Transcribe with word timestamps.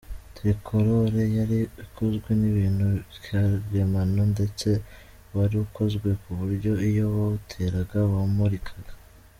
Tricolore 0.35 1.21
yari 1.37 1.59
ikozwe 1.83 2.29
n’ibintu 2.39 2.85
karemano 3.23 4.21
ndetse 4.33 4.69
wari 5.35 5.55
ukozwe 5.65 6.09
ku 6.21 6.29
buryo 6.39 6.71
iyo 6.89 7.05
wawuteraga 7.13 7.99
wamurikaga. 8.13 8.93